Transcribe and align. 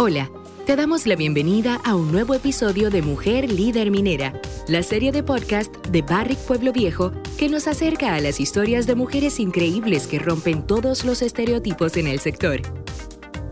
Hola, 0.00 0.30
te 0.64 0.76
damos 0.76 1.08
la 1.08 1.16
bienvenida 1.16 1.80
a 1.82 1.96
un 1.96 2.12
nuevo 2.12 2.32
episodio 2.32 2.88
de 2.88 3.02
Mujer 3.02 3.50
Líder 3.50 3.90
Minera, 3.90 4.40
la 4.68 4.84
serie 4.84 5.10
de 5.10 5.24
podcast 5.24 5.74
de 5.88 6.02
Barrick 6.02 6.38
Pueblo 6.38 6.72
Viejo 6.72 7.10
que 7.36 7.48
nos 7.48 7.66
acerca 7.66 8.14
a 8.14 8.20
las 8.20 8.38
historias 8.38 8.86
de 8.86 8.94
mujeres 8.94 9.40
increíbles 9.40 10.06
que 10.06 10.20
rompen 10.20 10.64
todos 10.64 11.04
los 11.04 11.20
estereotipos 11.20 11.96
en 11.96 12.06
el 12.06 12.20
sector. 12.20 12.62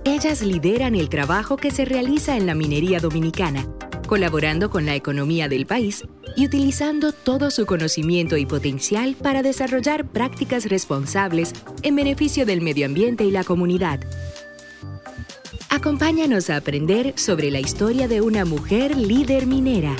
Ellas 0.04 0.40
lideran 0.40 0.94
el 0.94 1.08
trabajo 1.08 1.56
que 1.56 1.72
se 1.72 1.84
realiza 1.84 2.36
en 2.36 2.46
la 2.46 2.54
minería 2.54 3.00
dominicana, 3.00 3.66
colaborando 4.06 4.70
con 4.70 4.86
la 4.86 4.94
economía 4.94 5.48
del 5.48 5.66
país 5.66 6.04
y 6.36 6.46
utilizando 6.46 7.10
todo 7.10 7.50
su 7.50 7.66
conocimiento 7.66 8.36
y 8.36 8.46
potencial 8.46 9.16
para 9.20 9.42
desarrollar 9.42 10.06
prácticas 10.06 10.66
responsables 10.66 11.54
en 11.82 11.96
beneficio 11.96 12.46
del 12.46 12.60
medio 12.60 12.86
ambiente 12.86 13.24
y 13.24 13.32
la 13.32 13.42
comunidad. 13.42 13.98
Acompáñanos 15.76 16.48
a 16.48 16.56
aprender 16.56 17.12
sobre 17.18 17.50
la 17.50 17.60
historia 17.60 18.08
de 18.08 18.22
una 18.22 18.46
mujer 18.46 18.96
líder 18.96 19.46
minera. 19.46 19.94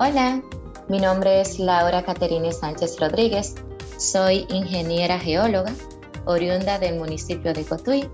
Hola, 0.00 0.42
mi 0.88 1.00
nombre 1.00 1.42
es 1.42 1.58
Laura 1.58 2.02
Caterine 2.02 2.50
Sánchez 2.50 2.98
Rodríguez. 2.98 3.56
Soy 3.98 4.46
ingeniera 4.48 5.18
geóloga, 5.18 5.74
oriunda 6.24 6.78
del 6.78 6.96
municipio 6.96 7.52
de 7.52 7.66
Cotuí, 7.66 8.08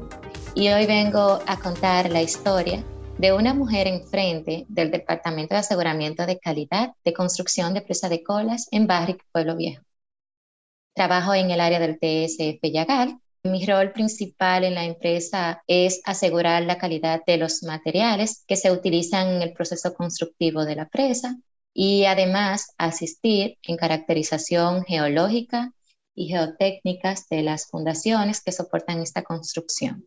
y 0.57 0.71
hoy 0.71 0.87
vengo 0.87 1.39
a 1.47 1.57
contar 1.61 2.11
la 2.11 2.21
historia 2.21 2.83
de 3.19 3.33
una 3.33 3.55
mujer 3.55 3.87
enfrente 3.87 4.67
del 4.69 4.91
Departamento 4.91 5.55
de 5.55 5.61
Aseguramiento 5.61 6.27
de 6.27 6.41
Calidad 6.41 6.95
de 7.05 7.13
Construcción 7.13 7.75
de 7.75 7.83
Presa 7.83 8.09
de 8.09 8.25
Colas 8.25 8.67
en 8.73 8.89
Barrick, 8.89 9.25
Pueblo 9.31 9.55
Viejo. 9.55 9.85
Trabajo 10.97 11.33
en 11.33 11.53
el 11.53 11.61
área 11.61 11.79
del 11.79 11.97
TSF 12.01 12.59
Yagal 12.73 13.21
mi 13.45 13.65
rol 13.67 13.93
principal 13.93 14.65
en 14.65 14.75
la 14.75 14.85
empresa 14.85 15.63
es 15.67 16.01
asegurar 16.05 16.63
la 16.63 16.79
calidad 16.79 17.23
de 17.27 17.37
los 17.37 17.63
materiales 17.63 18.43
que 18.47 18.57
se 18.57 18.73
utilizan 18.73 19.29
en 19.29 19.43
el 19.43 19.53
proceso 19.53 19.95
constructivo 19.95 20.65
de 20.65 20.77
la 20.77 20.89
presa 20.89 21.37
y 21.75 22.07
además 22.07 22.73
asistir 22.79 23.59
en 23.63 23.77
caracterización 23.77 24.85
geológica 24.85 25.75
y 26.15 26.29
geotécnicas 26.29 27.29
de 27.29 27.43
las 27.43 27.67
fundaciones 27.67 28.43
que 28.43 28.53
soportan 28.53 29.01
esta 29.01 29.23
construcción. 29.23 30.07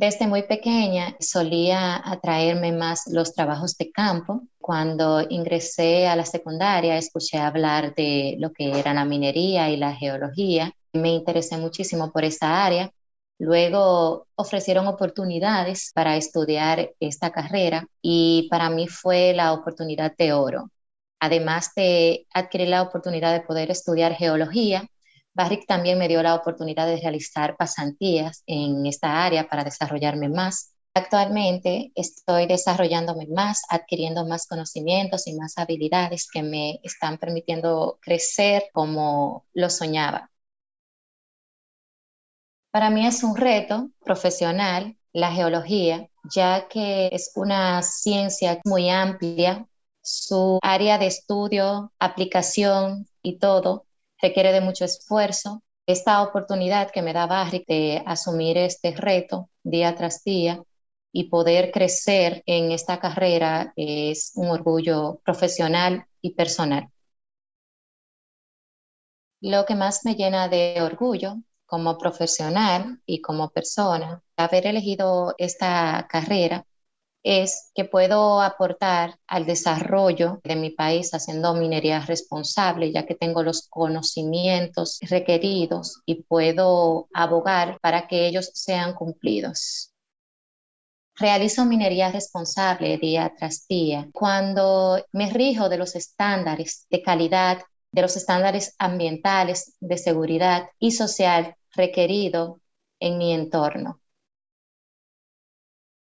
Desde 0.00 0.28
muy 0.28 0.44
pequeña 0.44 1.16
solía 1.18 1.96
atraerme 1.96 2.70
más 2.70 3.08
los 3.08 3.34
trabajos 3.34 3.76
de 3.78 3.90
campo. 3.90 4.42
Cuando 4.60 5.26
ingresé 5.28 6.06
a 6.06 6.14
la 6.14 6.24
secundaria 6.24 6.96
escuché 6.96 7.38
hablar 7.38 7.96
de 7.96 8.36
lo 8.38 8.52
que 8.52 8.78
era 8.78 8.94
la 8.94 9.04
minería 9.04 9.70
y 9.70 9.76
la 9.76 9.96
geología. 9.96 10.72
Me 10.92 11.08
interesé 11.08 11.56
muchísimo 11.56 12.12
por 12.12 12.22
esa 12.24 12.64
área. 12.64 12.92
Luego 13.40 14.28
ofrecieron 14.36 14.86
oportunidades 14.86 15.90
para 15.92 16.16
estudiar 16.16 16.92
esta 17.00 17.32
carrera 17.32 17.84
y 18.00 18.46
para 18.52 18.70
mí 18.70 18.86
fue 18.86 19.32
la 19.34 19.52
oportunidad 19.52 20.16
de 20.16 20.32
oro. 20.32 20.70
Además 21.18 21.72
de 21.74 22.28
adquirir 22.32 22.68
la 22.68 22.82
oportunidad 22.82 23.32
de 23.32 23.44
poder 23.44 23.72
estudiar 23.72 24.14
geología, 24.14 24.88
Barrick 25.38 25.66
también 25.68 26.00
me 26.00 26.08
dio 26.08 26.20
la 26.20 26.34
oportunidad 26.34 26.84
de 26.88 27.00
realizar 27.00 27.56
pasantías 27.56 28.42
en 28.44 28.84
esta 28.86 29.24
área 29.24 29.48
para 29.48 29.62
desarrollarme 29.62 30.28
más. 30.28 30.72
Actualmente 30.94 31.92
estoy 31.94 32.46
desarrollándome 32.46 33.28
más, 33.28 33.62
adquiriendo 33.68 34.26
más 34.26 34.48
conocimientos 34.48 35.28
y 35.28 35.34
más 35.36 35.56
habilidades 35.56 36.28
que 36.28 36.42
me 36.42 36.80
están 36.82 37.18
permitiendo 37.18 38.00
crecer 38.02 38.64
como 38.72 39.46
lo 39.54 39.70
soñaba. 39.70 40.28
Para 42.72 42.90
mí 42.90 43.06
es 43.06 43.22
un 43.22 43.36
reto 43.36 43.90
profesional 44.04 44.96
la 45.12 45.30
geología, 45.30 46.08
ya 46.24 46.66
que 46.66 47.10
es 47.12 47.30
una 47.36 47.80
ciencia 47.82 48.60
muy 48.64 48.90
amplia, 48.90 49.68
su 50.02 50.58
área 50.62 50.98
de 50.98 51.06
estudio, 51.06 51.92
aplicación 52.00 53.06
y 53.22 53.38
todo 53.38 53.87
requiere 54.20 54.52
de 54.52 54.60
mucho 54.60 54.84
esfuerzo. 54.84 55.62
Esta 55.86 56.22
oportunidad 56.22 56.90
que 56.90 57.02
me 57.02 57.12
da 57.12 57.26
Barrick 57.26 57.66
de 57.66 58.02
asumir 58.06 58.58
este 58.58 58.94
reto 58.94 59.50
día 59.62 59.94
tras 59.94 60.22
día 60.24 60.62
y 61.12 61.24
poder 61.30 61.70
crecer 61.72 62.42
en 62.46 62.72
esta 62.72 63.00
carrera 63.00 63.72
es 63.76 64.32
un 64.34 64.48
orgullo 64.48 65.20
profesional 65.24 66.06
y 66.20 66.34
personal. 66.34 66.90
Lo 69.40 69.64
que 69.66 69.74
más 69.74 70.04
me 70.04 70.14
llena 70.14 70.48
de 70.48 70.80
orgullo 70.82 71.36
como 71.64 71.98
profesional 71.98 73.00
y 73.06 73.20
como 73.20 73.50
persona, 73.50 74.22
haber 74.36 74.66
elegido 74.66 75.34
esta 75.38 76.06
carrera 76.10 76.66
es 77.22 77.70
que 77.74 77.84
puedo 77.84 78.40
aportar 78.40 79.18
al 79.26 79.46
desarrollo 79.46 80.40
de 80.44 80.56
mi 80.56 80.70
país 80.70 81.12
haciendo 81.14 81.54
minería 81.54 82.00
responsable, 82.00 82.92
ya 82.92 83.06
que 83.06 83.14
tengo 83.14 83.42
los 83.42 83.68
conocimientos 83.68 84.98
requeridos 85.02 86.00
y 86.06 86.22
puedo 86.22 87.08
abogar 87.12 87.78
para 87.80 88.06
que 88.06 88.26
ellos 88.26 88.50
sean 88.54 88.94
cumplidos. 88.94 89.92
Realizo 91.16 91.64
minería 91.64 92.12
responsable 92.12 92.96
día 92.98 93.32
tras 93.36 93.66
día 93.66 94.08
cuando 94.12 95.04
me 95.12 95.30
rijo 95.30 95.68
de 95.68 95.76
los 95.78 95.96
estándares 95.96 96.86
de 96.90 97.02
calidad, 97.02 97.62
de 97.90 98.02
los 98.02 98.16
estándares 98.16 98.76
ambientales, 98.78 99.74
de 99.80 99.98
seguridad 99.98 100.68
y 100.78 100.92
social 100.92 101.56
requerido 101.74 102.60
en 103.00 103.18
mi 103.18 103.32
entorno 103.32 104.00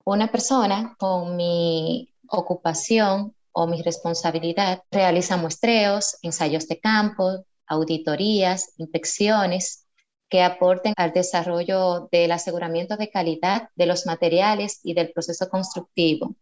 una 0.07 0.31
persona 0.31 0.95
con 0.97 1.35
mi 1.35 2.13
ocupación 2.29 3.35
o 3.51 3.68
mi 3.68 3.81
responsabilidad 3.81 4.84
realiza 4.90 5.35
muestreos, 5.35 6.18
ensayos 6.22 6.66
de 6.69 6.79
campo, 6.79 7.45
auditorías, 7.66 8.73
inspecciones 8.78 9.85
que 10.29 10.44
aporten 10.44 10.94
al 10.96 11.12
desarrollo 11.12 12.07
del 12.09 12.31
aseguramiento 12.31 12.96
de 12.96 13.09
calidad 13.09 13.69
de 13.75 13.85
los 13.85 14.06
materiales 14.06 14.79
y 14.81 14.94
del 14.94 15.12
proceso 15.12 15.50
constructivo. 15.50 16.38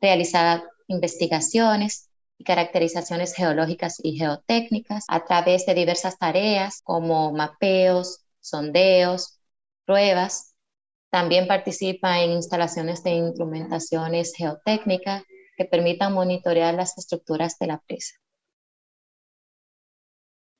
Realizar 0.00 0.62
investigaciones 0.86 2.08
y 2.38 2.44
caracterizaciones 2.44 3.34
geológicas 3.34 4.00
y 4.02 4.16
geotécnicas 4.16 5.04
a 5.08 5.22
través 5.26 5.66
de 5.66 5.74
diversas 5.74 6.16
tareas 6.16 6.80
como 6.82 7.30
mapeos, 7.30 8.24
sondeos, 8.40 9.38
pruebas 9.84 10.51
también 11.12 11.46
participa 11.46 12.20
en 12.22 12.30
instalaciones 12.30 13.02
de 13.04 13.10
instrumentaciones 13.10 14.32
geotécnicas 14.34 15.22
que 15.58 15.66
permitan 15.66 16.14
monitorear 16.14 16.72
las 16.72 16.96
estructuras 16.96 17.58
de 17.58 17.66
la 17.66 17.78
presa. 17.86 18.14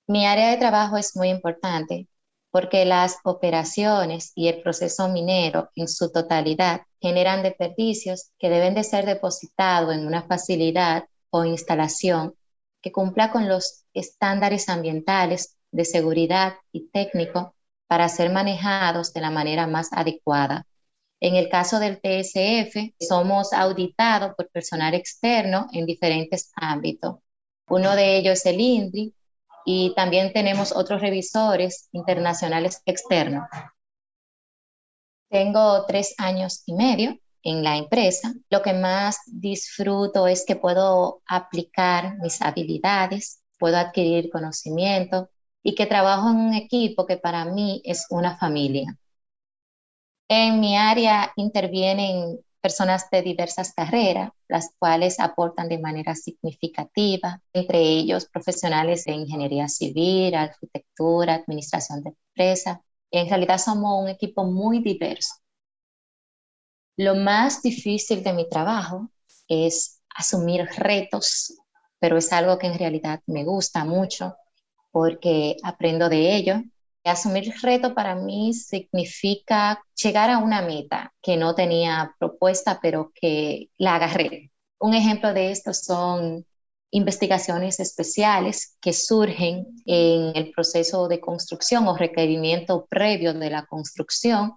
Mi 0.07 0.27
área 0.27 0.51
de 0.51 0.59
trabajo 0.59 0.99
es 0.99 1.17
muy 1.17 1.31
importante 1.31 2.07
porque 2.51 2.85
las 2.85 3.17
operaciones 3.25 4.33
y 4.35 4.49
el 4.49 4.61
proceso 4.63 5.09
minero 5.09 5.71
en 5.75 5.89
su 5.89 6.13
totalidad 6.13 6.83
generan 7.01 7.43
desperdicios 7.43 8.31
que 8.39 8.51
deben 8.51 8.75
de 8.75 8.85
ser 8.85 9.07
depositados 9.07 9.95
en 9.95 10.07
una 10.07 10.25
facilidad 10.25 11.07
o 11.31 11.47
instalación 11.47 12.35
que 12.83 12.93
cumpla 12.93 13.33
con 13.33 13.49
los 13.49 13.87
estándares 13.95 14.69
ambientales 14.69 15.57
de 15.71 15.87
seguridad 15.87 16.57
y 16.73 16.91
técnico 16.91 17.55
para 17.93 18.09
ser 18.09 18.33
manejados 18.33 19.13
de 19.13 19.21
la 19.21 19.29
manera 19.29 19.67
más 19.67 19.93
adecuada. 19.93 20.67
En 21.21 21.37
el 21.37 21.51
caso 21.51 21.79
del 21.79 22.01
TSF, 22.01 22.95
somos 22.99 23.53
auditados 23.53 24.35
por 24.35 24.49
personal 24.49 24.95
externo 24.95 25.67
en 25.75 25.85
diferentes 25.85 26.51
ámbitos. 26.55 27.17
Uno 27.69 27.95
de 27.95 28.17
ellos 28.17 28.39
es 28.39 28.47
el 28.47 28.61
INDRI 28.63 29.15
y 29.67 29.93
también 29.95 30.33
tenemos 30.33 30.73
otros 30.75 31.03
revisores 31.03 31.91
internacionales 31.93 32.81
externos. 32.87 33.47
Tengo 35.29 35.85
tres 35.85 36.15
años 36.17 36.63
y 36.65 36.73
medio 36.73 37.19
en 37.43 37.63
la 37.63 37.77
empresa. 37.77 38.33
Lo 38.49 38.63
que 38.63 38.73
más 38.73 39.19
disfruto 39.27 40.27
es 40.27 40.47
que 40.47 40.57
puedo 40.57 41.21
aplicar 41.27 42.17
mis 42.21 42.41
habilidades, 42.41 43.43
puedo 43.59 43.77
adquirir 43.77 44.31
conocimiento, 44.31 45.29
y 45.63 45.75
que 45.75 45.87
trabajo 45.87 46.31
en 46.31 46.37
un 46.37 46.55
equipo 46.55 47.07
que 47.07 47.17
para 47.19 47.45
mí 47.45 47.83
es 47.85 48.07
una 48.11 48.37
familia. 48.37 48.97
En 50.29 50.61
mi 50.61 50.77
área 50.77 51.33
intervienen 51.37 52.41
personas 52.61 53.09
de 53.11 53.23
diversas 53.23 53.73
carreras, 53.75 54.31
las 54.49 54.71
cuales 54.79 55.21
aportan 55.21 55.69
de 55.69 55.79
manera 55.79 56.15
significativa, 56.15 57.41
entre 57.53 57.81
ellos 57.81 58.27
profesionales 58.27 59.05
de 59.05 59.13
ingeniería 59.13 59.69
civil, 59.69 60.35
arquitectura, 60.35 61.35
administración 61.35 62.03
de 62.03 62.11
empresa. 62.11 62.83
En 63.11 63.29
realidad 63.29 63.59
somos 63.59 64.03
un 64.03 64.09
equipo 64.09 64.45
muy 64.45 64.81
diverso. 64.83 65.35
Lo 66.97 67.15
más 67.15 67.63
difícil 67.63 68.23
de 68.23 68.33
mi 68.33 68.49
trabajo 68.49 69.11
es 69.49 70.01
asumir 70.15 70.67
retos, 70.77 71.55
pero 71.99 72.17
es 72.17 72.33
algo 72.33 72.59
que 72.59 72.69
en 72.69 72.79
realidad 72.79 73.21
me 73.27 73.45
gusta 73.45 73.85
mucho 73.85 74.37
porque 74.93 75.57
aprendo 75.65 76.09
de 76.09 76.37
ello. 76.37 76.63
Asumir 77.05 77.53
reto 77.63 77.95
para 77.95 78.15
mí 78.15 78.55
significa 78.55 79.83
llegar 80.01 80.31
a 80.31 80.39
una 80.39 80.63
meta 80.63 81.13
que 81.21 81.37
no 81.37 81.55
tenía 81.55 82.15
propuesta, 82.19 82.79
pero 82.81 83.11
que 83.15 83.71
la 83.77 83.97
agarré. 83.97 84.53
Un 84.79 84.95
ejemplo 84.95 85.35
de 85.35 85.51
esto 85.51 85.75
son 85.75 86.47
investigaciones 86.93 87.81
especiales 87.81 88.77
que 88.81 88.93
surgen 88.93 89.67
en 89.87 90.37
el 90.37 90.53
proceso 90.53 91.09
de 91.09 91.21
construcción 91.21 91.89
o 91.89 91.97
requerimiento 91.97 92.87
previo 92.87 93.33
de 93.33 93.51
la 93.51 93.67
construcción, 93.67 94.57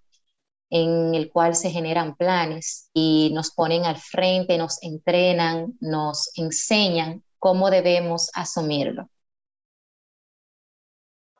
en 0.70 1.16
el 1.16 1.32
cual 1.32 1.56
se 1.56 1.72
generan 1.72 2.16
planes 2.16 2.90
y 2.94 3.32
nos 3.34 3.52
ponen 3.52 3.86
al 3.86 3.98
frente, 3.98 4.58
nos 4.58 4.84
entrenan, 4.84 5.78
nos 5.80 6.32
enseñan 6.36 7.24
cómo 7.40 7.70
debemos 7.70 8.30
asumirlo. 8.34 9.10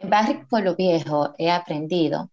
Barrick 0.10 0.48
Pueblo 0.48 0.76
Viejo 0.76 1.34
he 1.38 1.52
aprendido 1.52 2.32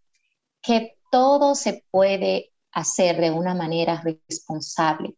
que 0.63 0.97
todo 1.11 1.55
se 1.55 1.85
puede 1.91 2.53
hacer 2.73 3.21
de 3.21 3.31
una 3.31 3.55
manera 3.55 4.03
responsable, 4.03 5.17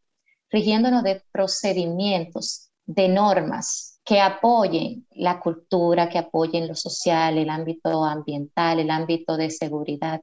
rigiéndonos 0.51 1.03
de 1.03 1.23
procedimientos, 1.33 2.71
de 2.87 3.09
normas 3.09 4.01
que 4.05 4.21
apoyen 4.21 5.07
la 5.13 5.41
cultura, 5.41 6.09
que 6.09 6.19
apoyen 6.19 6.69
lo 6.69 6.75
social, 6.75 7.39
el 7.39 7.49
ámbito 7.49 8.05
ambiental, 8.05 8.81
el 8.81 8.91
ámbito 8.91 9.37
de 9.37 9.51
seguridad. 9.51 10.21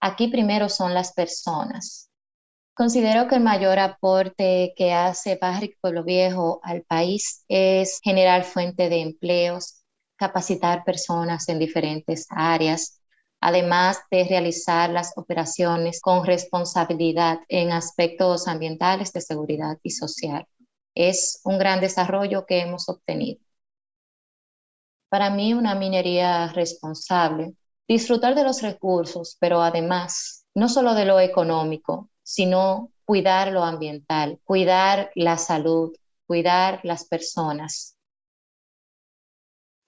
Aquí 0.00 0.28
primero 0.28 0.68
son 0.68 0.94
las 0.94 1.12
personas. 1.12 2.10
Considero 2.74 3.26
que 3.26 3.36
el 3.36 3.42
mayor 3.42 3.78
aporte 3.78 4.74
que 4.76 4.92
hace 4.92 5.38
Barrick 5.40 5.78
Pueblo 5.80 6.04
Viejo 6.04 6.60
al 6.62 6.82
país 6.82 7.44
es 7.48 8.00
generar 8.02 8.44
fuente 8.44 8.88
de 8.88 9.00
empleos, 9.00 9.82
capacitar 10.16 10.84
personas 10.84 11.48
en 11.48 11.58
diferentes 11.58 12.26
áreas, 12.30 13.00
además 13.40 14.00
de 14.10 14.24
realizar 14.24 14.90
las 14.90 15.12
operaciones 15.16 16.00
con 16.00 16.24
responsabilidad 16.24 17.40
en 17.48 17.72
aspectos 17.72 18.48
ambientales, 18.48 19.12
de 19.12 19.20
seguridad 19.20 19.78
y 19.82 19.90
social. 19.90 20.46
Es 20.94 21.40
un 21.44 21.58
gran 21.58 21.80
desarrollo 21.80 22.46
que 22.46 22.60
hemos 22.60 22.88
obtenido. 22.88 23.40
Para 25.08 25.30
mí, 25.30 25.54
una 25.54 25.74
minería 25.74 26.48
responsable, 26.48 27.54
disfrutar 27.86 28.34
de 28.34 28.44
los 28.44 28.62
recursos, 28.62 29.36
pero 29.38 29.62
además, 29.62 30.46
no 30.54 30.68
solo 30.68 30.94
de 30.94 31.04
lo 31.04 31.20
económico, 31.20 32.10
sino 32.22 32.90
cuidar 33.04 33.52
lo 33.52 33.62
ambiental, 33.62 34.40
cuidar 34.42 35.10
la 35.14 35.38
salud, 35.38 35.92
cuidar 36.26 36.80
las 36.82 37.04
personas, 37.04 37.95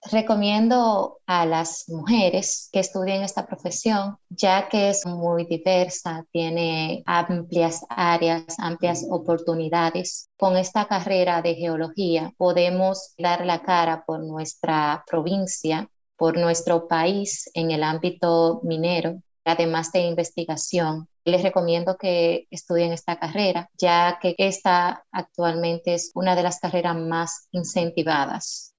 Recomiendo 0.01 1.19
a 1.25 1.45
las 1.45 1.89
mujeres 1.89 2.69
que 2.71 2.79
estudien 2.79 3.21
esta 3.21 3.45
profesión, 3.45 4.17
ya 4.29 4.69
que 4.69 4.89
es 4.89 5.05
muy 5.05 5.45
diversa, 5.45 6.25
tiene 6.31 7.03
amplias 7.05 7.85
áreas, 7.89 8.45
amplias 8.59 9.05
oportunidades. 9.09 10.29
Con 10.37 10.55
esta 10.55 10.87
carrera 10.87 11.41
de 11.41 11.55
geología 11.55 12.33
podemos 12.37 13.13
dar 13.17 13.45
la 13.45 13.61
cara 13.61 14.05
por 14.05 14.23
nuestra 14.23 15.03
provincia, 15.05 15.89
por 16.15 16.37
nuestro 16.37 16.87
país 16.87 17.49
en 17.53 17.71
el 17.71 17.83
ámbito 17.83 18.61
minero, 18.63 19.21
además 19.43 19.91
de 19.91 19.99
investigación. 19.99 21.09
Les 21.25 21.43
recomiendo 21.43 21.97
que 21.97 22.47
estudien 22.51 22.93
esta 22.93 23.19
carrera, 23.19 23.69
ya 23.77 24.17
que 24.21 24.33
esta 24.37 25.03
actualmente 25.11 25.93
es 25.93 26.11
una 26.15 26.37
de 26.37 26.43
las 26.43 26.59
carreras 26.59 26.95
más 26.95 27.49
incentivadas 27.51 28.73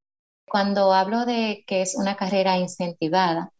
cuando 0.50 0.93
hablo 0.93 1.25
de 1.26 1.64
que 1.67 1.82
es 1.82 1.94
una 1.97 2.17
carrera 2.17 2.58
incentivada, 2.58 3.52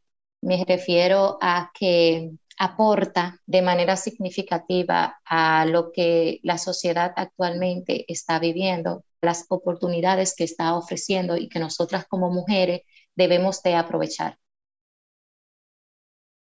me 0.43 0.65
refiero 0.65 1.39
a 1.41 1.71
que 1.73 2.33
aporta 2.59 3.39
de 3.47 3.63
manera 3.63 3.97
significativa 3.97 5.21
a 5.25 5.65
lo 5.67 5.93
que 5.93 6.41
la 6.43 6.59
sociedad 6.59 7.13
actualmente 7.17 8.05
está 8.13 8.41
viviendo, 8.41 9.05
las 9.23 9.47
oportunidades 9.49 10.35
que 10.37 10.45
está 10.45 10.75
ofreciendo 10.77 11.37
y 11.37 11.49
que 11.49 11.61
nosotras 11.61 12.07
como 12.09 12.31
mujeres 12.31 12.83
debemos 13.15 13.63
de 13.63 13.77
aprovechar. 13.77 14.39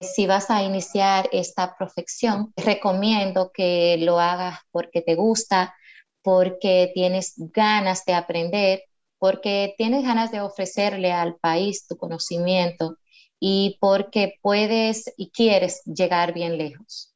Si 0.01 0.27
vas 0.27 0.51
a 0.51 0.63
iniciar 0.63 1.29
esta 1.33 1.75
profesión, 1.77 2.53
recomiendo 2.57 3.51
que 3.53 3.97
lo 3.99 4.21
hagas 4.21 4.59
porque 4.71 5.01
te 5.01 5.15
gusta, 5.15 5.75
porque 6.23 6.91
tienes 6.95 7.35
ganas 7.37 8.05
de 8.05 8.13
aprender 8.15 8.83
porque 9.19 9.75
tienes 9.79 10.03
ganas 10.03 10.31
de 10.33 10.41
ofrecerle 10.41 11.13
al 11.13 11.37
país 11.37 11.87
tu 11.87 11.97
conocimiento 11.97 12.99
y 13.41 13.77
porque 13.81 14.39
puedes 14.41 15.13
y 15.17 15.31
quieres 15.31 15.83
llegar 15.85 16.33
bien 16.33 16.57
lejos. 16.57 17.15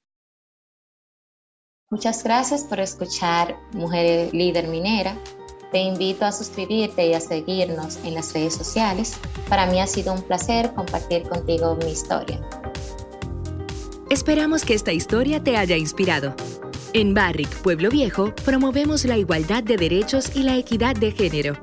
Muchas 1.90 2.22
gracias 2.22 2.64
por 2.64 2.80
escuchar 2.80 3.56
Mujer 3.72 4.34
Líder 4.34 4.68
Minera. 4.68 5.18
Te 5.72 5.78
invito 5.78 6.26
a 6.26 6.32
suscribirte 6.32 7.06
y 7.06 7.14
a 7.14 7.20
seguirnos 7.20 7.96
en 8.04 8.14
las 8.14 8.32
redes 8.34 8.54
sociales. 8.54 9.18
Para 9.48 9.66
mí 9.66 9.80
ha 9.80 9.86
sido 9.86 10.12
un 10.12 10.22
placer 10.22 10.72
compartir 10.74 11.22
contigo 11.28 11.76
mi 11.76 11.90
historia. 11.90 12.40
Esperamos 14.10 14.64
que 14.64 14.74
esta 14.74 14.92
historia 14.92 15.42
te 15.42 15.56
haya 15.56 15.76
inspirado. 15.76 16.34
En 16.94 17.12
Barrick, 17.12 17.54
Pueblo 17.62 17.90
Viejo, 17.90 18.34
promovemos 18.44 19.04
la 19.04 19.18
igualdad 19.18 19.62
de 19.62 19.76
derechos 19.76 20.34
y 20.36 20.42
la 20.42 20.56
equidad 20.56 20.94
de 20.94 21.12
género 21.12 21.54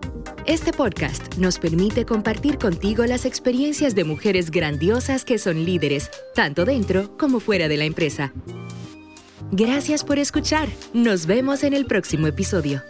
este 0.47 0.74
podcast 0.74 1.38
nos 1.38 1.57
permite 1.57 2.06
compartir 2.06 2.57
contigo 2.57 3.06
las 3.06 3.25
experiencias 3.25 3.95
de 3.95 4.03
mujeres 4.03 4.51
grandiosas 4.51 5.25
que 5.25 5.38
son 5.38 5.65
líderes, 5.65 6.12
tanto 6.33 6.65
dentro 6.65 7.18
como 7.18 7.39
fuera 7.39 7.68
de 7.68 7.77
la 7.77 7.86
empresa. 7.86 8.31
Gracias 9.51 10.03
por 10.03 10.19
escuchar. 10.19 10.69
Nos 10.94 11.25
vemos 11.25 11.63
en 11.63 11.74
el 11.74 11.86
próximo 11.86 12.27
episodio. 12.27 12.81